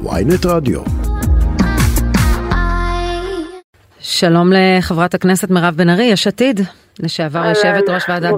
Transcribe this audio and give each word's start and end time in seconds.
ויינט 0.00 0.46
רדיו. 0.46 0.80
שלום 4.00 4.50
לחברת 4.52 5.14
הכנסת 5.14 5.50
מירב 5.50 5.74
בן 5.76 5.88
ארי, 5.88 6.04
יש 6.04 6.26
עתיד. 6.26 6.60
לשעבר 7.00 7.44
יושבת 7.48 7.88
ראש 7.88 8.04
ועדת 8.08 8.34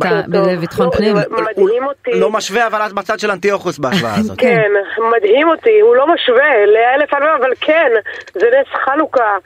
ביטחון 0.61 0.91
פנים. 0.91 1.17
מדהים 1.17 1.85
אותי. 1.87 2.11
לא 2.21 2.31
משווה, 2.31 2.67
אבל 2.67 2.87
את 2.87 2.93
בצד 2.93 3.19
של 3.19 3.31
אנטיוכוס 3.31 3.79
בהשוואה 3.79 4.15
הזאת. 4.15 4.39
כן, 4.39 4.71
מדהים 5.17 5.49
אותי, 5.49 5.81
הוא 5.81 5.97
לא 5.97 6.07
משווה 6.15 6.67
לאלף 6.67 7.15
עלמא, 7.15 7.37
אבל 7.41 7.53
כן, 7.61 7.91
זה 8.35 8.47
נס 8.47 8.69
חנוכה. 8.85 9.37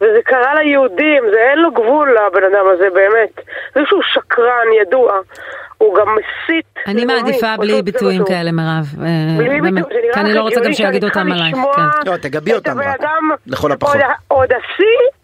וזה 0.00 0.18
קרה 0.24 0.54
ליהודים, 0.54 1.22
זה 1.32 1.38
אין 1.50 1.58
לו 1.58 1.70
גבול 1.72 2.16
לבן 2.16 2.44
אדם 2.44 2.64
הזה, 2.74 2.86
באמת. 2.94 3.40
זה 3.74 3.80
שהוא 3.86 4.02
שקרן, 4.14 4.66
ידוע. 4.80 5.20
הוא 5.88 5.96
גם 5.98 6.06
מסית. 6.14 6.66
אני 6.86 7.04
מעדיפה 7.04 7.56
בלי 7.58 7.82
ביטויים 7.82 8.24
כאלה, 8.24 8.52
מירב. 8.52 8.86
בלי 9.38 9.60
ביטויים, 9.60 9.74
זה 9.74 9.80
נראה 10.02 10.14
כי 10.14 10.20
אני 10.20 10.34
לא 10.34 10.40
רוצה 10.40 10.60
גם 10.60 10.72
שיגידו 10.72 11.06
אותם 11.06 11.32
עלייך. 11.32 11.56
לא, 12.06 12.16
תגבי 12.16 12.54
אותם 12.54 12.80
רק, 12.80 13.00
לכל 13.46 13.72
הפחות. 13.72 13.96
עוד 14.28 14.52
השיא 14.52 15.18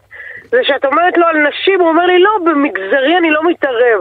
זה 0.51 0.59
שאת 0.63 0.85
אומרת 0.85 1.17
לו 1.17 1.27
על 1.27 1.37
נשים, 1.49 1.81
הוא 1.81 1.89
אומר 1.89 2.07
לי, 2.07 2.19
לא, 2.19 2.31
במגזרי 2.47 3.19
אני 3.19 3.31
לא 3.31 3.41
מתערב. 3.51 4.01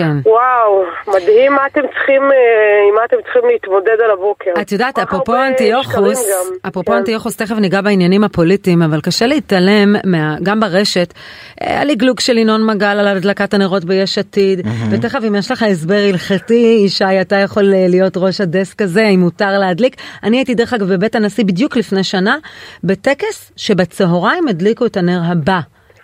כן. 0.00 0.30
וואו, 0.30 0.84
מדהים 1.08 1.52
מה 1.52 1.66
אתם 1.66 1.80
צריכים, 1.80 2.22
אה, 2.22 2.88
עם 2.88 2.94
מה 2.94 3.04
אתם 3.04 3.16
צריכים 3.24 3.42
להתמודד 3.52 3.96
על 4.04 4.10
הבוקר. 4.10 4.50
את 4.60 4.72
יודעת, 4.72 4.98
אפרופו 4.98 5.36
אנטיוכוס, 5.36 6.28
אפרופו 6.68 6.90
כן. 6.90 6.96
אנטיוכוס, 6.96 7.36
תכף 7.36 7.56
ניגע 7.56 7.80
בעניינים 7.80 8.24
הפוליטיים, 8.24 8.82
אבל 8.82 9.00
קשה 9.00 9.26
להתעלם, 9.26 9.96
מה, 10.04 10.36
גם 10.42 10.60
ברשת, 10.60 11.14
היה 11.60 11.84
לי 11.84 11.94
גלוג 11.94 12.20
של 12.20 12.38
ינון 12.38 12.66
מגל 12.66 12.86
על 12.86 13.08
הדלקת 13.08 13.54
הנרות 13.54 13.84
ביש 13.84 14.18
עתיד, 14.18 14.66
ותכף 14.90 15.20
אם 15.28 15.34
יש 15.34 15.50
לך 15.50 15.62
הסבר 15.62 16.02
הלכתי, 16.08 16.82
ישי, 16.84 17.20
אתה 17.20 17.36
יכול 17.36 17.74
אה, 17.74 17.86
להיות 17.88 18.16
ראש 18.16 18.40
הדסק 18.40 18.82
הזה, 18.82 19.06
אם 19.06 19.20
מותר 19.20 19.58
להדליק. 19.58 19.96
אני 20.22 20.36
הייתי 20.36 20.54
דרך 20.54 20.72
אגב 20.72 20.92
בבית 20.92 21.14
הנשיא 21.14 21.44
בדיוק 21.44 21.76
לפני 21.76 22.04
שנה, 22.04 22.36
בטקס 22.84 23.52
שבצהריים 23.56 24.48
הדליקו 24.48 24.86
את 24.86 24.96
הנר 24.96 25.20
הבא. 25.24 25.60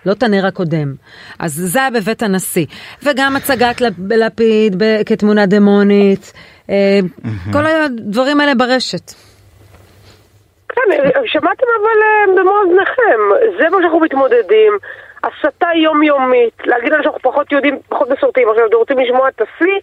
לא 0.06 0.12
את 0.12 0.22
הנר 0.22 0.46
הקודם. 0.46 0.94
אז 1.38 1.52
זה 1.52 1.78
היה 1.80 1.90
בבית 1.90 2.22
הנשיא. 2.22 2.66
וגם 3.02 3.36
הצגת 3.36 3.80
לפיד 4.10 4.82
כתמונה 5.06 5.46
דמונית, 5.46 6.32
אה, 6.70 6.98
כל 7.52 7.66
הדברים 7.66 8.40
האלה 8.40 8.54
ברשת. 8.54 9.12
כן, 10.68 10.82
שמעתם 11.26 11.66
אבל 11.80 11.98
אה, 12.02 12.34
במו 12.36 12.50
אוזניכם, 12.50 13.20
זה 13.58 13.68
מה 13.70 13.76
שאנחנו 13.80 14.00
מתמודדים. 14.00 14.78
הסתה 15.24 15.68
יומיומית, 15.82 16.54
להגיד 16.64 16.92
לנו 16.92 17.02
שאנחנו 17.02 17.20
פחות 17.22 17.52
יהודים, 17.52 17.78
פחות 17.88 18.08
מסורתיים. 18.10 18.48
עכשיו, 18.48 18.66
אתם 18.66 18.76
רוצים 18.76 18.98
לשמוע 18.98 19.28
את 19.28 19.40
השיא? 19.40 19.80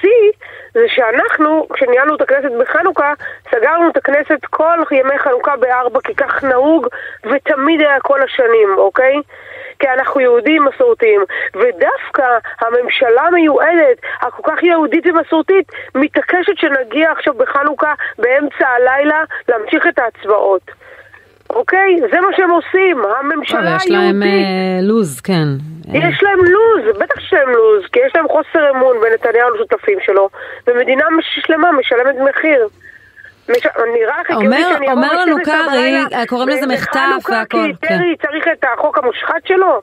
השיא 0.00 0.30
זה 0.74 0.80
שאנחנו, 0.88 1.66
כשניהלנו 1.72 2.16
את 2.16 2.20
הכנסת 2.20 2.50
בחנוכה, 2.60 3.12
סגרנו 3.50 3.90
את 3.90 3.96
הכנסת 3.96 4.44
כל 4.50 4.78
ימי 4.90 5.18
חנוכה 5.18 5.56
בארבע, 5.56 6.00
כי 6.04 6.14
כך 6.14 6.44
נהוג, 6.44 6.86
ותמיד 7.24 7.80
היה 7.80 8.00
כל 8.00 8.22
השנים, 8.22 8.68
אוקיי? 8.78 9.14
כי 9.78 9.88
אנחנו 9.88 10.20
יהודים 10.20 10.64
מסורתיים. 10.64 11.20
ודווקא 11.54 12.38
הממשלה 12.60 13.22
המיועדת, 13.22 13.98
הכל 14.20 14.42
כך 14.50 14.62
יהודית 14.62 15.06
ומסורתית, 15.06 15.72
מתעקשת 15.94 16.56
שנגיע 16.56 17.10
עכשיו 17.12 17.34
בחנוכה, 17.34 17.94
באמצע 18.18 18.68
הלילה, 18.68 19.24
להמשיך 19.48 19.86
את 19.86 19.98
ההצבעות. 19.98 20.70
אוקיי? 21.50 22.00
זה 22.12 22.20
מה 22.20 22.28
שהם 22.36 22.50
עושים, 22.50 23.02
הממשלה 23.20 23.60
היהודית. 23.60 23.84
יש 23.86 23.90
להם 23.90 24.22
אה, 24.22 24.78
לוז, 24.82 25.20
כן. 25.20 25.69
יש 25.94 26.22
להם 26.22 26.38
לוז, 26.44 26.96
בטח 26.98 27.20
שיש 27.20 27.32
להם 27.32 27.48
לוז, 27.48 27.82
כי 27.92 27.98
יש 28.06 28.12
להם 28.16 28.28
חוסר 28.28 28.70
אמון 28.70 28.96
בנתניהו 29.00 29.50
לשותפים 29.54 29.98
שלו, 30.02 30.28
ומדינה 30.66 31.04
שלמה 31.20 31.72
משלמת 31.72 32.14
מחיר. 32.28 32.68
נראה 33.94 34.20
לך 34.20 34.30
הגיוני 34.30 34.62
שאני 34.62 34.92
אבוא 34.92 34.92
אומר 34.92 35.24
לנו 35.24 35.36
קרעי, 35.44 36.26
קוראים 36.28 36.48
לזה 36.48 36.66
מחטף 36.66 37.30
והכל. 37.30 37.58
כי 37.80 37.86
טרי 37.86 38.16
צריך 38.22 38.44
את 38.52 38.64
החוק 38.74 38.98
המושחת 38.98 39.46
שלו? 39.46 39.80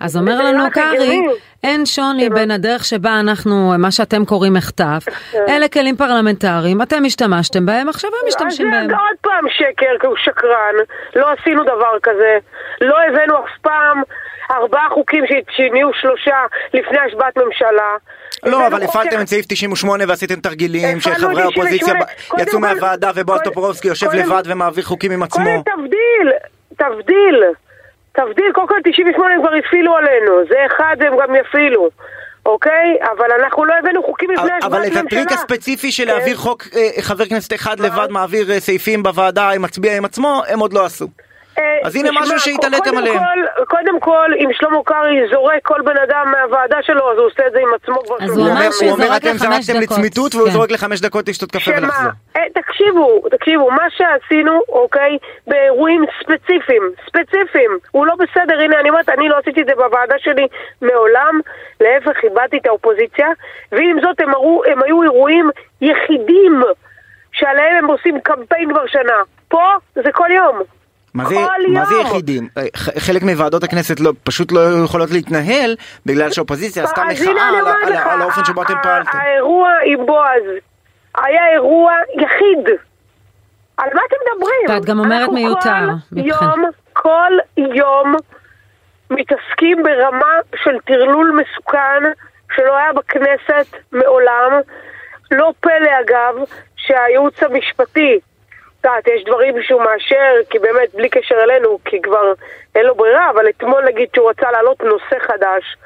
אז 0.00 0.16
אומר 0.16 0.38
לנו 0.42 0.64
קרעי, 0.72 1.20
אין 1.64 1.86
שוני 1.86 2.28
בין 2.28 2.50
הדרך 2.50 2.84
שבה 2.84 3.20
אנחנו, 3.20 3.74
מה 3.78 3.90
שאתם 3.90 4.24
קוראים 4.24 4.52
מחטף, 4.52 5.04
אלה 5.48 5.68
כלים 5.68 5.96
פרלמנטריים, 5.96 6.82
אתם 6.82 7.04
השתמשתם 7.06 7.66
בהם, 7.66 7.88
עכשיו 7.88 8.10
הם 8.22 8.28
משתמשים 8.28 8.70
בהם. 8.70 8.82
אז 8.82 8.86
זה 8.86 8.96
עוד 8.96 9.16
פעם 9.20 9.44
שקר, 9.48 9.98
כי 10.00 10.06
הוא 10.06 10.16
שקרן, 10.16 10.74
לא 11.16 11.26
עשינו 11.32 11.62
דבר 11.64 11.98
כזה, 12.02 12.38
לא 12.80 12.96
הבאנו 13.08 13.38
אף 13.38 13.58
פעם 13.62 14.02
ארבעה 14.50 14.88
חוקים 14.94 15.24
שנהיו 15.50 15.88
שלושה 16.00 16.36
לפני 16.74 16.98
השבעת 16.98 17.36
ממשלה. 17.36 17.96
לא, 18.42 18.66
אבל 18.66 18.82
הפעלתם 18.82 19.20
את 19.20 19.26
סעיף 19.26 19.46
98 19.48 20.04
ועשיתם 20.08 20.40
תרגילים 20.40 21.00
שחברי 21.00 21.42
האופוזיציה 21.42 21.94
יצאו 22.38 22.60
מהוועדה 22.60 23.10
ובועז 23.14 23.40
טופורובסקי 23.44 23.88
יושב 23.88 24.12
לבד 24.12 24.42
ומעביר 24.46 24.84
חוקים 24.84 25.12
עם 25.12 25.22
עצמו. 25.22 25.44
קודם 25.44 25.62
תבדיל, 25.62 26.32
תבדיל. 26.76 27.44
תבדיל, 28.12 28.52
קודם 28.52 28.68
כל 28.68 28.80
98 28.84 29.34
הם 29.34 29.40
כבר 29.40 29.54
הפעילו 29.54 29.96
עלינו, 29.96 30.32
זה 30.48 30.56
אחד 30.66 30.96
הם 31.00 31.12
גם 31.22 31.34
יפעילו. 31.34 31.90
אוקיי? 32.46 32.96
אבל 33.02 33.32
אנחנו 33.40 33.64
לא 33.64 33.74
הבאנו 33.78 34.02
חוקים 34.02 34.30
לפני 34.30 34.52
השבעת 34.52 34.80
ממשלה. 34.80 35.00
אבל 35.00 35.00
את 35.00 35.06
הטריק 35.06 35.32
הספציפי 35.32 35.92
של 35.92 36.04
להעביר 36.04 36.36
כן. 36.36 36.40
חוק, 36.42 36.62
אה, 36.76 37.02
חבר 37.02 37.26
כנסת 37.26 37.52
אחד 37.54 37.80
לבד 37.80 38.06
מעביר 38.10 38.50
אה, 38.52 38.60
סעיפים 38.60 39.02
בוועדה, 39.02 39.50
מצביע 39.58 39.96
עם 39.96 40.04
עצמו, 40.04 40.42
הם 40.48 40.58
עוד 40.58 40.72
לא 40.72 40.84
עשו. 40.84 41.08
אז 41.84 41.96
הנה 41.96 42.10
משהו 42.12 42.38
שהתעליתם 42.38 42.98
עליהם. 42.98 43.22
קודם 43.68 44.00
כל, 44.00 44.30
אם 44.38 44.48
שלמה 44.52 44.76
קרעי 44.84 45.28
זורק 45.30 45.62
כל 45.62 45.82
בן 45.84 45.96
אדם 45.96 46.32
מהוועדה 46.32 46.76
שלו, 46.82 47.12
אז 47.12 47.18
הוא 47.18 47.26
עושה 47.26 47.46
את 47.46 47.52
זה 47.52 47.58
עם 47.58 47.68
עצמו 47.74 48.02
כבר 48.04 48.16
אז 48.20 48.38
הוא 48.38 48.48
אומר 48.48 48.70
שהוא 48.70 48.90
זורק 48.90 49.24
לחמש 49.24 49.26
דקות. 49.26 49.26
אתם 49.26 49.38
זרקתם 49.38 49.80
לצמיתות 49.80 50.34
והוא 50.34 50.46
כן. 50.46 50.52
זורק 50.52 50.70
לחמש 50.70 51.00
דקות 51.00 51.28
לשתות 51.28 51.50
קפה 51.50 51.70
ולחזור. 51.76 52.10
אה, 52.36 52.42
תקשיבו, 52.54 53.22
תקשיבו, 53.30 53.70
מה 53.70 53.86
שעשינו, 53.96 54.60
אוקיי, 54.68 55.18
באירועים 55.46 56.04
ספציפיים, 56.20 56.82
ספציפיים, 57.06 57.78
הוא 57.90 58.06
לא 58.06 58.14
בסדר, 58.14 58.60
הנה 58.60 58.80
אני 58.80 58.90
אומרת, 58.90 59.08
אני 59.08 59.28
לא 59.28 59.38
עשיתי 59.38 59.62
את 59.62 59.66
זה 59.66 59.72
בוועדה 59.76 60.14
שלי 60.18 60.46
מעולם, 60.82 61.40
להפך, 61.80 62.24
איבדתי 62.24 62.58
את 62.58 62.66
האופוזיציה, 62.66 63.28
ועם 63.72 64.00
זאת 64.02 64.20
הם 64.66 64.82
היו 64.82 65.02
אירועים 65.02 65.50
יחידים 65.80 66.62
שעליהם 67.32 67.74
הם 67.76 67.86
עושים 67.86 68.20
קמפיין 68.20 68.70
כבר 68.72 68.86
שנה. 68.86 69.22
פה 69.48 69.62
זה 69.94 70.12
כל 70.12 70.28
יום. 70.30 70.62
מה 71.14 71.24
זה, 71.24 71.34
מה 71.68 71.84
זה 71.84 71.94
יחידים? 71.96 72.48
אה, 72.58 72.62
חלק 72.98 73.22
מוועדות 73.22 73.64
הכנסת 73.64 74.00
לא, 74.00 74.12
פשוט 74.24 74.52
לא 74.52 74.60
יכולות 74.84 75.10
להתנהל 75.10 75.76
בגלל 76.06 76.30
שהאופוזיציה 76.30 76.84
עשתה 76.84 77.04
מחאה 77.04 77.48
על, 77.48 77.66
על, 77.84 77.92
על 77.92 78.22
האופן 78.22 78.44
שבו 78.44 78.62
אתם 78.62 78.74
פעלתם. 78.82 79.18
האירוע 79.18 79.70
עם 79.84 80.06
בועז 80.06 80.42
היה 81.14 81.52
אירוע 81.52 81.92
יחיד. 82.14 82.76
על 83.76 83.88
מה 83.94 84.00
אתם 84.08 84.16
מדברים? 84.26 84.68
ואת 84.68 84.84
גם 84.84 84.98
אומרת 84.98 85.28
מיותר. 85.28 85.86
כל 86.10 86.16
יום, 86.16 86.64
כל 86.92 87.32
יום 87.56 88.14
מתעסקים 89.10 89.82
ברמה 89.82 90.32
של 90.64 90.78
טרלול 90.84 91.40
מסוכן 91.40 92.02
שלא 92.56 92.76
היה 92.76 92.92
בכנסת 92.92 93.76
מעולם. 93.92 94.60
לא 95.30 95.52
פלא 95.60 95.90
אגב 96.00 96.34
שהייעוץ 96.76 97.42
המשפטי 97.42 98.18
יודעת, 98.84 99.06
יש 99.06 99.24
דברים 99.26 99.54
שהוא 99.62 99.82
מאשר, 99.82 100.32
כי 100.50 100.58
באמת, 100.58 100.94
בלי 100.94 101.08
קשר 101.08 101.34
אלינו, 101.44 101.78
כי 101.84 102.02
כבר 102.02 102.32
אין 102.74 102.86
לו 102.86 102.94
ברירה, 102.94 103.30
אבל 103.30 103.48
אתמול 103.48 103.84
נגיד 103.84 104.08
שהוא 104.14 104.30
רצה 104.30 104.50
להעלות 104.50 104.82
נושא 104.82 105.26
חדש, 105.26 105.76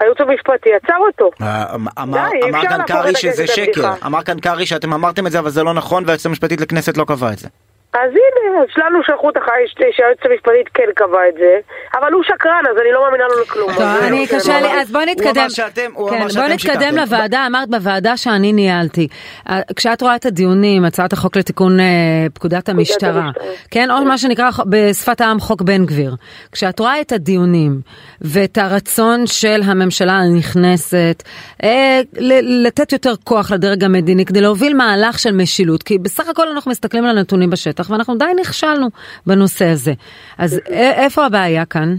הייעוץ 0.00 0.20
המשפטי 0.20 0.74
עצר 0.74 0.96
אותו. 0.98 1.30
אה, 1.42 1.74
אמר 2.02 2.28
כאן 2.68 2.80
קרעי 2.86 3.14
שזה 3.14 3.46
שקר, 3.46 3.92
אמר 4.06 4.22
כאן 4.22 4.40
קרעי 4.40 4.66
שאתם 4.66 4.92
אמרתם 4.92 5.26
את 5.26 5.32
זה, 5.32 5.38
אבל 5.38 5.50
זה 5.50 5.62
לא 5.62 5.74
נכון, 5.74 6.04
והיועצת 6.06 6.26
המשפטית 6.26 6.60
לכנסת 6.60 6.96
לא 6.96 7.04
קבעה 7.04 7.32
את 7.32 7.38
זה. 7.38 7.48
אז 7.94 8.10
הנה, 8.10 8.62
אז 8.62 8.68
לנו 8.76 8.98
שלחו 9.06 9.30
את 9.30 9.36
החיש 9.36 9.74
שהיועצת 9.96 10.26
המשפטית 10.26 10.68
כן 10.74 10.90
קבע 10.94 11.28
את 11.28 11.34
זה, 11.34 11.58
אבל 11.98 12.12
הוא 12.12 12.22
שקרן, 12.22 12.62
אז 12.70 12.76
אני 12.82 12.92
לא 12.92 13.02
מאמינה 13.02 13.24
לו 13.24 13.42
לכלום. 13.42 13.72
טוב, 13.72 13.82
אני 14.08 14.26
קשה 14.26 14.60
לי, 14.60 14.80
אז 14.80 14.90
בואי 14.92 15.06
נתקדם. 15.06 15.30
הוא 15.30 15.40
אמר 15.40 15.48
שאתם, 15.48 15.90
הוא 15.94 16.10
כן, 16.10 16.16
אמר 16.16 16.28
שאתם 16.28 16.40
בואי 16.40 16.54
נתקדם 16.54 16.96
לוועדה, 16.96 17.46
אמרת 17.46 17.68
בוועדה 17.68 18.16
שאני 18.16 18.52
ניהלתי. 18.52 19.08
אה, 19.48 19.60
כשאת 19.76 20.02
רואה 20.02 20.16
את 20.16 20.26
הדיונים, 20.26 20.84
הצעת 20.84 21.12
החוק 21.12 21.36
לתיקון 21.36 21.80
אה, 21.80 21.86
פקודת 22.34 22.68
המשטרה, 22.68 23.30
כן, 23.70 23.90
או 23.90 24.04
מה 24.04 24.18
שנקרא 24.18 24.50
בשפת 24.66 25.20
העם 25.20 25.40
חוק 25.40 25.62
בן 25.62 25.86
גביר. 25.86 26.14
כשאת 26.52 26.80
רואה 26.80 27.00
את 27.00 27.12
הדיונים 27.12 27.80
ואת 28.20 28.58
הרצון 28.58 29.26
של 29.26 29.60
הממשלה 29.64 30.12
הנכנסת 30.12 31.22
אה, 31.64 32.00
לתת 32.42 32.92
יותר 32.92 33.12
כוח 33.24 33.50
לדרג 33.50 33.84
המדיני 33.84 34.24
כדי 34.24 34.40
להוביל 34.40 34.76
מהלך 34.76 35.18
של 35.18 35.32
משילות, 35.32 35.82
כי 35.82 35.98
בסך 35.98 36.28
הכל 36.28 36.48
אנחנו 36.48 36.70
מסתכלים 36.70 37.04
על 37.04 37.18
הנתונים 37.18 37.50
בשטח. 37.50 37.83
בשטח, 37.84 37.90
ואנחנו 37.90 38.14
די 38.18 38.32
נכשלנו 38.40 38.88
בנושא 39.26 39.64
הזה. 39.64 39.92
אז 40.38 40.60
איפה 40.96 41.26
הבעיה 41.26 41.64
כאן? 41.64 41.94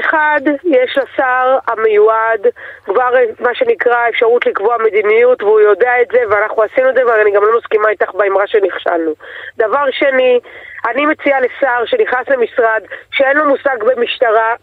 אחד, 0.00 0.40
יש 0.64 0.98
לשר 0.98 1.58
המיועד 1.68 2.46
כבר 2.84 3.10
מה 3.40 3.54
שנקרא 3.54 4.08
אפשרות 4.08 4.46
לקבוע 4.46 4.76
מדיניות 4.84 5.42
והוא 5.42 5.60
יודע 5.60 5.92
את 6.02 6.08
זה 6.12 6.18
ואנחנו 6.30 6.62
עשינו 6.62 6.88
את 6.90 6.94
זה 6.94 7.06
ואני 7.06 7.30
גם 7.30 7.42
לא 7.42 7.58
מסכימה 7.58 7.88
איתך 7.88 8.10
באמרה 8.14 8.46
שנכשלנו. 8.46 9.12
דבר 9.56 9.84
שני, 9.90 10.40
אני 10.88 11.06
מציעה 11.06 11.40
לשר 11.40 11.84
שנכנס 11.86 12.28
למשרד 12.28 12.82
שאין 13.10 13.36
לו 13.36 13.48
מושג 13.48 13.76
במשטרה 13.86 14.54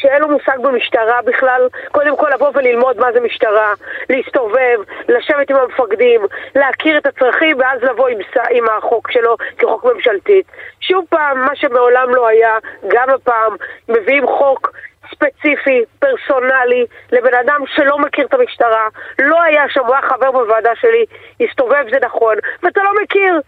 שאין 0.00 0.22
לו 0.22 0.28
מושג 0.28 0.58
במשטרה 0.62 1.22
בכלל, 1.24 1.68
קודם 1.92 2.16
כל 2.16 2.28
לבוא 2.34 2.50
וללמוד 2.54 2.96
מה 3.00 3.12
זה 3.12 3.20
משטרה, 3.20 3.74
להסתובב, 4.10 4.78
לשבת 5.08 5.50
עם 5.50 5.56
המפקדים, 5.56 6.20
להכיר 6.54 6.98
את 6.98 7.06
הצרכים 7.06 7.58
ואז 7.58 7.82
לבוא 7.82 8.08
עם, 8.08 8.18
עם 8.50 8.64
החוק 8.68 9.10
שלו 9.10 9.36
כחוק 9.58 9.84
ממשלתית. 9.84 10.46
שוב 10.80 11.04
פעם, 11.08 11.44
מה 11.44 11.56
שמעולם 11.56 12.14
לא 12.14 12.28
היה, 12.28 12.58
גם 12.88 13.10
הפעם, 13.10 13.56
מביאים 13.88 14.26
חוק 14.26 14.72
ספציפי, 15.10 15.84
פרסונלי, 15.98 16.86
לבן 17.12 17.34
אדם 17.34 17.60
שלא 17.66 17.98
מכיר 17.98 18.26
את 18.26 18.34
המשטרה, 18.34 18.88
לא 19.18 19.42
היה 19.42 19.64
שם, 19.68 19.80
הוא 19.86 19.94
היה 19.94 20.08
חבר 20.08 20.30
בוועדה 20.30 20.70
שלי, 20.74 21.04
הסתובב 21.40 21.84
זה 21.90 21.96
נכון, 22.02 22.36
ואתה 22.62 22.82
לא 22.82 22.90
מכיר. 23.02 23.40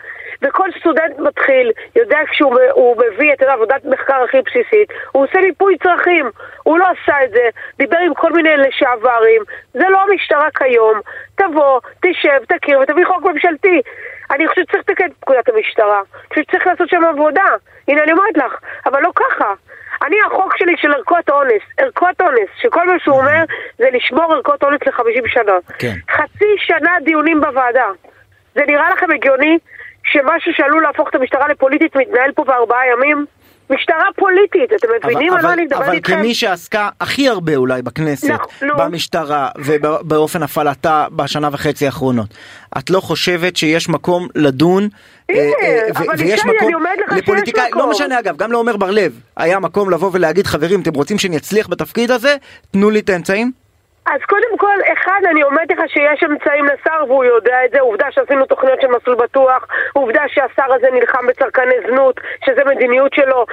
וכל 0.42 0.68
סטודנט 0.80 1.18
מתחיל 1.18 1.72
יודע 1.96 2.18
כשהוא 2.30 2.96
מביא 2.96 3.32
את 3.32 3.42
עבודת 3.42 3.84
מחקר 3.84 4.22
הכי 4.22 4.42
בסיסית, 4.42 4.92
הוא 5.12 5.24
עושה 5.24 5.38
מיפוי 5.40 5.78
צרכים. 5.82 6.30
הוא 6.62 6.78
לא 6.78 6.86
עשה 6.86 7.24
את 7.24 7.30
זה, 7.30 7.48
דיבר 7.78 7.98
עם 7.98 8.14
כל 8.14 8.32
מיני 8.32 8.56
לשעברים, 8.56 9.42
זה 9.72 9.88
לא 9.88 9.98
המשטרה 10.02 10.48
כיום. 10.50 11.00
תבוא, 11.34 11.80
תשב, 12.02 12.44
תכיר 12.48 12.80
ותביא 12.80 13.04
חוק 13.06 13.24
ממשלתי. 13.24 13.80
אני 14.30 14.48
חושבת 14.48 14.68
שצריך 14.68 14.82
לתקן 14.88 15.06
את 15.06 15.12
פקודת 15.20 15.48
המשטרה. 15.48 15.98
אני 15.98 16.28
חושבת 16.28 16.44
שצריך 16.48 16.66
לעשות 16.66 16.88
שם 16.88 17.04
עבודה. 17.04 17.44
הנה 17.88 18.02
אני 18.02 18.12
אומרת 18.12 18.36
לך, 18.36 18.58
אבל 18.86 19.02
לא 19.02 19.10
ככה. 19.14 19.52
אני, 20.06 20.16
החוק 20.26 20.56
שלי 20.56 20.72
של 20.76 20.92
ערכות 20.92 21.30
אונס, 21.30 21.62
ערכות 21.78 22.20
אונס, 22.20 22.48
שכל 22.60 22.86
מה 22.86 22.98
שהוא 22.98 23.16
אומר 23.16 23.44
זה 23.78 23.84
לשמור 23.92 24.34
ערכות 24.34 24.62
אונס 24.62 24.80
ל-50 24.86 25.28
שנה. 25.28 25.52
כן. 25.78 25.94
חצי 26.10 26.54
שנה 26.58 26.90
דיונים 27.04 27.40
בוועדה. 27.40 27.86
זה 28.54 28.60
נראה 28.66 28.90
לכם 28.90 29.06
הגיוני 29.14 29.58
שמשהו 30.04 30.52
שעלול 30.54 30.82
להפוך 30.82 31.08
את 31.08 31.14
המשטרה 31.14 31.48
לפוליטית 31.48 31.96
מתנהל 31.96 32.32
פה 32.32 32.44
בארבעה 32.44 32.86
ימים? 32.92 33.26
משטרה 33.70 34.04
פוליטית, 34.16 34.72
אתם 34.76 34.88
מבינים 35.04 35.32
על 35.32 35.42
מה 35.42 35.52
אני 35.52 35.64
מדברת 35.64 35.94
איתכם? 35.94 36.12
אבל 36.12 36.22
כמי 36.22 36.34
שעסקה 36.34 36.88
הכי 37.00 37.28
הרבה 37.28 37.56
אולי 37.56 37.82
בכנסת, 37.82 38.28
לא, 38.62 38.74
במשטרה 38.74 39.48
ובאופן 39.58 40.42
הפעלתה 40.42 41.06
בשנה 41.16 41.48
וחצי 41.52 41.86
האחרונות, 41.86 42.28
את 42.78 42.90
לא 42.90 43.00
חושבת 43.00 43.56
שיש 43.56 43.88
מקום 43.88 44.28
לדון 44.34 44.88
אה, 45.30 45.50
אה, 45.62 46.02
ויש 46.18 46.44
מקום 46.44 46.84
לפוליטיקאי, 47.16 47.70
לא 47.74 47.90
משנה 47.90 48.18
אגב, 48.18 48.36
גם 48.36 48.52
לעומר 48.52 48.76
בר 48.76 48.90
לב 48.90 49.20
היה 49.36 49.58
מקום 49.58 49.90
לבוא 49.90 50.10
ולהגיד 50.12 50.46
חברים 50.46 50.80
אתם 50.80 50.94
רוצים 50.94 51.18
שאני 51.18 51.36
אצליח 51.36 51.68
בתפקיד 51.68 52.10
הזה, 52.10 52.36
תנו 52.70 52.90
לי 52.90 52.98
את 52.98 53.10
האמצעים? 53.10 53.61
אז 54.06 54.20
קודם 54.28 54.58
כל, 54.58 54.78
אחד, 54.92 55.20
אני 55.30 55.42
אומרת 55.42 55.70
לך 55.70 55.78
שיש 55.86 56.22
אמצעים 56.30 56.64
לשר 56.64 57.04
והוא 57.08 57.24
יודע 57.24 57.56
את 57.64 57.70
זה, 57.70 57.80
עובדה 57.80 58.06
שעשינו 58.10 58.46
תוכניות 58.46 58.80
של 58.80 58.86
מסלול 58.86 59.16
בטוח, 59.16 59.66
עובדה 59.92 60.22
שהשר 60.28 60.72
הזה 60.74 60.86
נלחם 60.92 61.26
בצרכני 61.26 61.74
זנות, 61.88 62.20
שזה 62.44 62.64
מדיניות 62.64 63.14
שלו, 63.14 63.46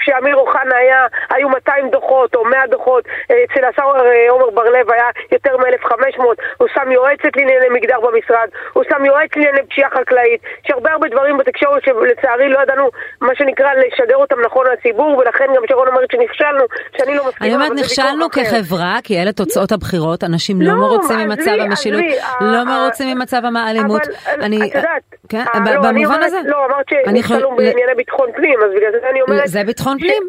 כשאמיר 0.00 0.36
אוחנה 0.36 0.76
היה, 0.76 1.06
היו 1.30 1.48
200 1.48 1.90
דוחות 1.90 2.34
או 2.34 2.44
100 2.44 2.66
דוחות, 2.66 3.04
אצל 3.24 3.64
השר 3.64 3.82
אה, 3.82 4.30
עומר 4.30 4.50
בר-לב 4.50 4.90
היה 4.90 5.08
יותר 5.32 5.56
מ-1500, 5.56 6.22
הוא 6.56 6.68
שם 6.74 6.90
יועצת 6.92 7.36
לענייני 7.36 7.68
מגדר 7.68 8.00
במשרד, 8.00 8.48
הוא 8.72 8.84
שם 8.88 9.04
יועץ 9.04 9.30
לענייני 9.36 9.66
פשיעה 9.68 9.90
חקלאית, 9.90 10.40
יש 10.64 10.70
הרבה 10.70 10.92
הרבה 10.92 11.08
דברים 11.08 11.38
בתקשורת 11.38 11.82
שלצערי 11.84 12.48
לא 12.48 12.58
ידענו, 12.62 12.88
מה 13.20 13.34
שנקרא, 13.34 13.70
לשדר 13.74 14.16
אותם 14.16 14.40
נכון 14.40 14.66
לציבור, 14.72 15.18
ולכן 15.18 15.46
גם 15.56 15.62
שרון 15.68 15.88
אומרת 15.88 16.10
שנכשלנו, 16.12 16.64
שאני 16.96 17.16
לא 17.16 17.28
מסכימה, 17.28 17.46
אני 17.46 17.54
אומרת 17.54 17.72
נכשלנו 17.78 18.30
כחברה, 18.30 18.98
כי 19.04 19.22
אלה 19.22 19.32
תוצאות 19.32 19.72
הבחירות, 19.86 20.24
אנשים 20.24 20.62
לא, 20.62 20.68
לא 20.68 20.74
מרוצים 20.74 21.18
ממצב 21.18 21.50
המשילות, 21.60 22.04
לא 22.40 22.64
מרוצים 22.64 23.16
ממצב 23.16 23.42
האלימות. 23.56 24.02
אני, 24.26 24.56
את 24.56 24.74
יודעת, 24.74 25.02
כן, 25.28 25.44
לא, 25.64 25.80
במובן 25.80 26.22
הזה. 26.22 26.38
לא, 26.44 26.66
אמרת 26.66 26.86
שנכשלנו 26.90 27.56
בענייני 27.56 27.94
ביטחון 27.96 28.28
פנים, 28.36 28.58
אז 28.64 28.70
בגלל 28.76 28.92
זה 28.92 29.10
אני 29.10 29.20
אומרת... 29.22 29.48
זה 29.48 29.64
ביטחון 29.64 29.98
פנים. 29.98 30.22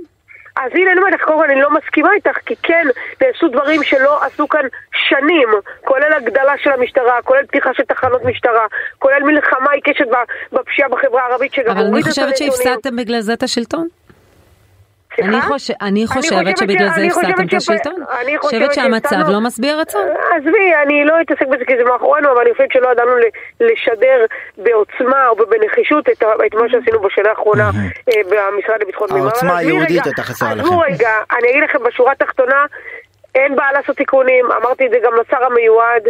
אז 0.56 0.72
הנה 0.74 0.92
אני 0.92 1.00
אומרת 1.00 1.14
לך, 1.14 1.22
קודם 1.26 1.38
כל 1.38 1.52
אני 1.52 1.62
לא 1.62 1.70
מסכימה 1.72 2.10
איתך, 2.14 2.38
כי 2.46 2.56
כן, 2.64 2.88
נעשו 3.22 3.48
דברים 3.48 3.84
שלא 3.84 4.24
עשו 4.24 4.48
כאן 4.48 4.66
שנים, 5.10 5.50
כולל 5.84 6.14
הגדלה 6.14 6.54
של 6.64 6.72
המשטרה, 6.72 7.22
כולל 7.24 7.46
פתיחה 7.46 7.70
של 7.74 7.84
תחנות 7.84 8.26
משטרה, 8.26 8.66
כולל 9.00 9.24
מלחמה 9.24 9.72
עיקשת 9.72 10.06
בפשיעה 10.52 10.90
בחברה 10.90 11.22
הערבית, 11.22 11.54
שגם. 11.54 11.78
אבל 11.78 11.86
אני 11.86 12.04
חושבת 12.04 12.38
שהפסדתם 12.38 12.96
בגלל 12.96 13.20
זה 13.20 13.34
את 13.34 13.44
השלטון. 13.44 13.88
אני, 15.24 15.42
חוש... 15.42 15.72
אני 15.82 16.08
חושבת 16.08 16.58
שבגלל 16.58 16.90
זה 16.96 17.02
הפסדתם 17.02 17.48
את 17.48 17.54
השלטון. 17.54 18.04
אני 18.22 18.38
חושבת 18.38 18.74
שהמצב 18.74 19.30
לא 19.30 19.42
משביע 19.42 19.76
רצון. 19.76 20.08
עזבי, 20.36 20.76
אני 20.84 21.06
לא 21.06 21.14
אתעסק 21.22 21.48
בזה 21.48 21.66
כי 21.66 21.74
זה 21.78 21.84
מאחורינו, 21.84 22.32
אבל 22.32 22.42
אני 22.42 22.52
חושבת 22.52 22.72
שלא 22.72 22.92
ידענו 22.92 23.12
לשדר 23.60 24.26
בעוצמה 24.58 25.28
או 25.28 25.36
בנחישות 25.36 26.10
את, 26.10 26.24
מה 26.54 26.70
שעשינו 26.70 27.00
בשנה 27.00 27.30
האחרונה 27.30 27.70
אה, 28.10 28.22
במשרד 28.24 28.82
לביטחון 28.82 29.08
פנים. 29.08 29.24
העוצמה 29.24 29.58
היהודית 29.58 30.06
הייתה 30.06 30.24
חסרה 30.24 30.56
לכם. 30.56 30.64
עזבו 30.64 30.80
רגע, 30.80 31.10
אני 31.32 31.50
אגיד 31.50 31.64
לכם 31.64 31.80
בשורה 31.84 32.12
התחתונה, 32.12 32.66
אין 33.36 33.56
בעיה 33.56 33.72
לעשות 33.74 33.98
תיקונים, 33.98 34.46
אמרתי 34.62 34.86
את 34.86 34.92
זה 34.92 34.98
גם 35.04 35.12
לשר 35.14 35.44
המיועד. 35.44 36.04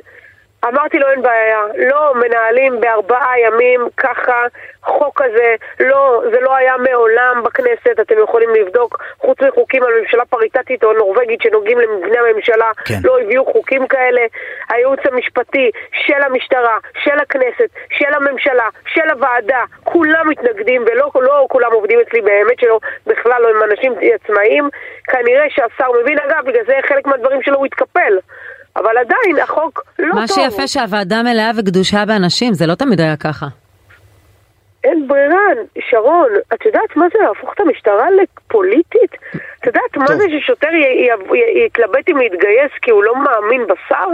אמרתי 0.68 1.00
לו 1.00 1.08
אין 1.10 1.22
בעיה, 1.22 1.62
לא 1.78 2.14
מנהלים 2.16 2.82
בארבעה 2.82 3.40
ימים 3.40 3.88
ככה 3.98 4.46
חוק 4.84 5.22
כזה, 5.22 5.56
לא, 5.80 6.22
זה 6.32 6.40
לא 6.40 6.56
היה 6.56 6.78
מעולם 6.78 7.44
בכנסת, 7.46 8.00
אתם 8.02 8.16
יכולים 8.24 8.50
לבדוק, 8.56 9.04
חוץ 9.18 9.38
מחוקים 9.42 9.84
על 9.84 9.90
ממשלה 10.02 10.26
פריטטית 10.26 10.84
או 10.84 10.94
נורבגית 10.94 11.42
שנוגעים 11.42 11.80
למבנה 11.80 12.20
הממשלה, 12.20 12.72
כן. 12.86 13.00
לא 13.04 13.20
הביאו 13.20 13.46
חוקים 13.46 13.88
כאלה. 13.88 14.22
הייעוץ 14.70 15.00
המשפטי 15.12 15.72
של 15.92 16.22
המשטרה, 16.26 16.78
של 17.04 17.20
הכנסת, 17.20 17.70
של 17.90 18.14
הממשלה, 18.14 18.70
של 18.86 19.10
הוועדה, 19.10 19.64
כולם 19.84 20.30
מתנגדים 20.30 20.86
ולא 20.88 21.12
לא 21.16 21.46
כולם 21.50 21.72
עובדים 21.74 22.00
אצלי 22.00 22.22
באמת 22.22 22.60
שלא, 22.60 22.80
בכלל 23.08 23.42
לא 23.42 23.50
הם 23.50 23.72
אנשים 23.72 23.94
עצמאיים. 24.16 24.70
כנראה 25.08 25.46
שהשר 25.50 25.92
מבין, 26.02 26.18
אגב, 26.20 26.46
בגלל 26.46 26.64
זה 26.68 26.80
חלק 26.88 27.08
מהדברים 27.08 27.42
שלו 27.42 27.58
הוא 27.58 27.66
התקפל. 27.66 28.18
אבל 28.76 28.98
עדיין 28.98 29.44
החוק 29.44 29.84
לא 30.00 30.08
מה 30.08 30.28
טוב. 30.28 30.38
מה 30.40 30.50
שיפה 30.50 30.68
שהוועדה 30.68 31.24
מלאה 31.24 31.52
וקדושה 31.58 32.06
באנשים, 32.06 32.54
זה 32.54 32.66
לא 32.68 32.76
תמיד 32.76 33.02
היה 33.02 33.18
ככה. 33.18 33.46
אין 34.84 35.08
ברירה, 35.08 35.46
שרון, 35.90 36.30
את 36.54 36.66
יודעת 36.66 36.96
מה 36.96 37.06
זה 37.14 37.20
להפוך 37.28 37.54
את 37.54 37.60
המשטרה 37.60 38.08
לפוליטית? 38.10 39.12
את 39.60 39.66
יודעת 39.66 39.98
מה 39.98 40.08
זה 40.08 40.24
ששוטר 40.30 40.70
יתלבט 41.66 42.10
אם 42.10 42.18
להתגייס 42.18 42.72
כי 42.82 42.92
הוא 42.92 43.04
לא 43.04 43.16
מאמין 43.16 43.62
בשר? 43.68 44.08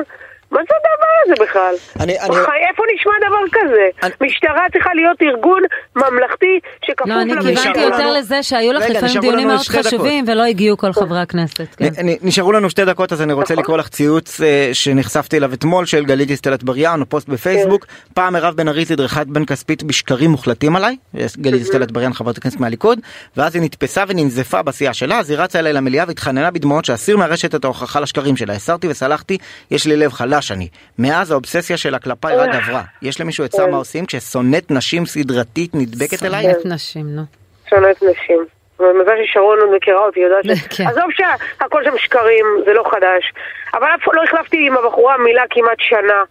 מה 0.54 0.60
זה 0.70 0.74
הדבר 0.80 1.14
הזה 1.26 1.44
בכלל? 1.44 1.76
אני, 2.00 2.20
אני... 2.20 2.36
איפה 2.70 2.84
נשמע 2.96 3.12
דבר 3.28 3.60
כזה? 3.60 3.86
אני... 4.04 4.28
משטרה 4.28 4.66
צריכה 4.74 4.90
להיות 4.94 5.18
ארגון 5.22 5.62
ממלכתי 5.96 6.60
שכפוף 6.86 7.08
לא, 7.08 7.22
אני 7.22 7.34
כיוונתי 7.42 7.80
יותר 7.80 8.12
לזה 8.12 8.44
שהיו 8.44 8.74
לך 8.74 8.84
לפעמים 8.90 9.20
דיונים 9.22 9.48
מאוד 9.48 9.60
חשובים 9.60 10.26
ולא 10.28 10.44
הגיעו 10.44 10.78
כל 10.78 10.94
חברי 10.94 11.20
הכנסת. 11.22 11.76
כן. 11.78 11.90
נשארו 12.22 12.52
לנו 12.52 12.70
שתי 12.70 12.86
דקות 12.86 13.14
אז 13.14 13.22
אני 13.22 13.34
רוצה 13.34 13.54
נכון. 13.54 13.64
לקרוא 13.64 13.78
לך 13.78 13.88
ציוץ 13.88 14.42
אה, 14.42 14.70
שנחשפתי 14.74 15.38
אליו 15.38 15.54
אתמול 15.54 15.86
של 15.86 16.06
גלית 16.06 16.28
דיסטל 16.28 16.54
אטבריאן 16.54 17.02
או 17.02 17.06
פוסט 17.06 17.30
בפייסבוק. 17.30 17.86
כן. 17.86 17.94
פעם 18.14 18.34
מירב 18.34 18.56
בן 18.56 18.68
ארי 18.68 18.86
תדרכה 18.86 19.24
בן 19.24 19.46
כספית 19.46 19.84
בשקרים 19.84 20.30
מוחלטים 20.32 20.76
עליי, 20.76 20.98
גלית 21.38 21.62
דיסטל 21.62 21.84
אטבריאן 21.84 22.14
חברת 22.14 22.38
הכנסת 22.38 22.60
מהליכוד, 22.60 23.00
ואז 23.38 23.56
היא 23.56 23.64
נתפסה 23.64 24.04
וננזפה 24.08 24.62
בסיעה 24.62 24.94
שלה, 24.94 25.20
אז 25.20 25.30
היא 25.30 25.40
רצה 25.40 25.60
אליי 25.60 25.74
למליאה 25.74 26.06
והתחננה 26.08 26.52
בדמעות 26.52 26.86
שאסיר 26.86 27.18
מהרשת 27.18 27.56
את 27.56 27.64
ההוכחה 27.64 28.00
לשקרים 28.00 28.38
שלה. 28.38 28.54
הסרתי 28.54 28.88
וסלחתי, 28.88 29.38
יש 29.72 29.88
לי 29.88 29.98
לב 29.98 30.12
חלש 30.12 30.43
חדש 30.44 30.52
אני. 30.52 30.68
מאז 31.00 31.32
האובססיה 31.32 31.78
שלה 31.78 32.00
כלפיי 32.00 32.36
רק 32.36 32.50
עברה. 32.56 32.82
יש 33.02 33.22
למישהו 33.22 33.46
עצה 33.46 33.68
מה 33.68 33.78
עושים 33.78 34.06
כששונאת 34.06 34.72
נשים 34.72 35.06
סדרתית 35.06 35.72
נדבקת 35.74 36.24
אליי? 36.26 36.42
שונאת 36.44 36.66
נשים, 36.66 37.06
נו. 37.16 37.22
שונאת 37.70 38.04
נשים. 38.04 38.46
מזל 38.80 39.16
ששרון 39.26 39.60
עוד 39.60 39.76
מכירה 39.76 40.06
אותי, 40.06 40.20
יודעת 40.20 40.44
ש... 40.44 40.48
כן. 40.78 40.88
עזוב 40.88 41.04
שהכל 41.12 41.84
שם 41.84 41.98
שקרים, 41.98 42.46
זה 42.66 42.74
לא 42.74 42.84
חדש. 42.92 43.34
אבל 43.74 43.88
אף 43.96 44.08
לא 44.14 44.24
החלפתי 44.24 44.68
עם 44.68 44.78
הבחורה 44.78 45.18
מילה 45.18 45.44
כמעט 45.50 45.80
שנה. 45.80 46.24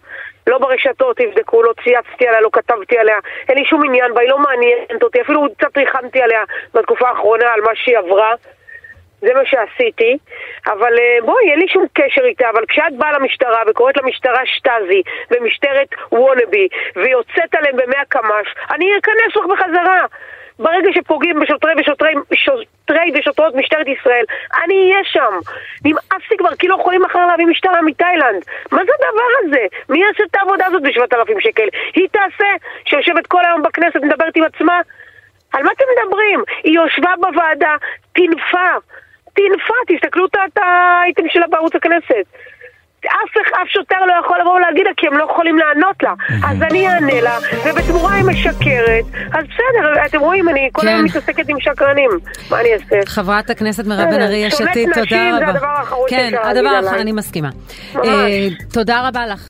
לא 0.47 0.57
ברשתות, 0.57 1.17
תבדקו, 1.17 1.63
לא 1.63 1.73
צייצתי 1.83 2.27
עליה, 2.27 2.41
לא 2.41 2.49
כתבתי 2.53 2.97
עליה, 2.97 3.17
אין 3.49 3.57
לי 3.57 3.65
שום 3.65 3.85
עניין 3.85 4.13
בה, 4.13 4.21
היא 4.21 4.29
לא 4.29 4.39
מעניינת 4.39 5.03
אותי, 5.03 5.21
אפילו 5.21 5.47
קצת 5.57 5.77
ריחמתי 5.77 6.21
עליה 6.21 6.41
בתקופה 6.73 7.09
האחרונה 7.09 7.47
על 7.53 7.61
מה 7.61 7.71
שהיא 7.75 7.97
עברה. 7.97 8.33
זה 9.25 9.33
מה 9.33 9.45
שעשיתי, 9.45 10.17
אבל 10.67 10.93
אה, 10.99 11.17
בואי, 11.25 11.51
אין 11.51 11.59
לי 11.59 11.67
שום 11.67 11.85
קשר 11.93 12.25
איתה, 12.25 12.49
אבל 12.49 12.63
כשאת 12.67 12.93
באה 12.97 13.11
למשטרה 13.11 13.61
וקוראת 13.67 13.97
למשטרה 13.97 14.41
שטאזי 14.45 15.01
ומשטרת 15.31 15.87
וונאבי 16.11 16.67
ויוצאת 16.95 17.55
עליהם 17.55 17.75
במאה 17.77 18.05
קמ"ש, 18.09 18.47
אני 18.71 18.85
אכנס 18.99 19.35
לך 19.35 19.45
בחזרה. 19.45 20.05
ברגע 20.59 20.89
שפוגעים 20.93 21.39
בשוטרי 21.39 21.73
ושוטרי, 21.79 22.13
שוטרי 22.33 23.11
ושוטרות 23.15 23.55
משטרת 23.55 23.87
ישראל, 23.87 24.25
אני 24.63 24.75
אהיה 24.75 25.03
שם. 25.03 25.33
נמאס 25.85 26.23
לי 26.31 26.37
כבר, 26.37 26.55
כי 26.59 26.67
לא 26.67 26.75
יכולים 26.79 27.01
מחר 27.01 27.25
להביא 27.25 27.45
משטרה 27.45 27.81
מתאילנד. 27.81 28.43
מה 28.71 28.81
זה 28.85 28.91
הדבר 28.95 29.29
הזה? 29.39 29.65
מי 29.89 30.01
יעשה 30.01 30.23
את 30.23 30.35
העבודה 30.35 30.65
הזאת 30.65 30.81
ב-7,000 30.81 31.39
שקל? 31.39 31.67
היא 31.95 32.07
תעשה, 32.11 32.49
שיושבת 32.85 33.27
כל 33.27 33.45
היום 33.45 33.61
בכנסת, 33.61 33.95
מדברת 33.95 34.35
עם 34.35 34.43
עצמה? 34.43 34.81
על 35.53 35.63
מה 35.63 35.71
אתם 35.71 35.85
מדברים? 35.97 36.43
היא 36.63 36.75
יושבה 36.75 37.11
בוועדה, 37.19 37.75
טינפה. 38.13 38.69
טינפה, 39.33 39.73
תסתכלו 39.87 40.25
את 40.25 40.57
האייטם 40.57 41.23
שלה 41.29 41.45
בערוץ 41.47 41.75
הכנסת. 41.75 42.25
אף 43.05 43.37
אף 43.61 43.67
שוטר 43.67 44.05
לא 44.07 44.13
יכול 44.25 44.39
לבוא 44.41 44.51
ולהגיד 44.51 44.85
לה 44.85 44.91
כי 44.97 45.07
הם 45.07 45.13
לא 45.13 45.23
יכולים 45.31 45.57
לענות 45.57 46.03
לה. 46.03 46.13
אז 46.47 46.61
אני 46.61 46.87
אענה 46.87 47.21
לה, 47.21 47.37
ובתמורה 47.65 48.13
היא 48.13 48.23
משקרת. 48.23 49.05
אז 49.33 49.45
בסדר, 49.45 50.05
אתם 50.05 50.19
רואים, 50.19 50.49
אני 50.49 50.69
כל 50.71 50.87
היום 50.87 50.99
כן. 50.99 51.05
מתעסקת 51.05 51.49
עם 51.49 51.59
שקרנים. 51.59 52.09
מה 52.51 52.61
אני 52.61 52.73
אעשה? 52.73 52.95
חברת 53.05 53.49
הכנסת 53.49 53.85
מירב 53.85 54.09
בן 54.11 54.21
ארי, 54.21 54.37
יש 54.37 54.61
עתיד, 54.61 54.89
תודה 54.93 55.01
רבה. 55.01 55.09
שונאת 55.09 55.31
נשים 55.31 55.45
זה 55.45 55.47
הדבר 55.47 55.67
האחרון 55.67 56.05
כן, 56.09 56.31
הדבר 56.43 56.69
האחרון, 56.69 56.99
אני 56.99 57.11
מסכימה. 57.11 57.49
אה, 57.95 58.47
תודה 58.73 59.07
רבה 59.07 59.25
לך. 59.27 59.47